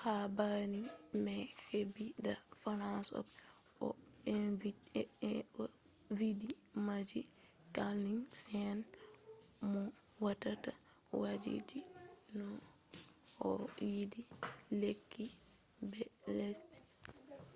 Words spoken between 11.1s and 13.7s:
wakiji on‘’ o